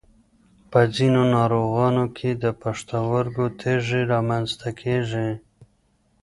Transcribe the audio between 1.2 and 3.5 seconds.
ناروغانو کې د پښتورګو